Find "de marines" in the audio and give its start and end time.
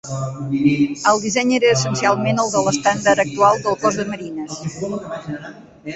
4.03-4.61